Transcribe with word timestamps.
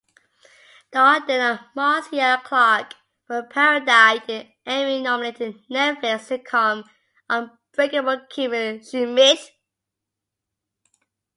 Darden 0.91 1.29
and 1.29 1.59
Marcia 1.75 2.41
Clark 2.43 2.95
were 3.29 3.43
parodied 3.43 3.87
in 3.87 4.25
the 4.25 4.47
Emmy-nominated 4.71 5.61
Netflix 5.69 6.41
sitcom 6.43 6.85
"Unbreakable 7.29 8.25
Kimmy 8.27 8.81
Schmidt". 8.83 9.51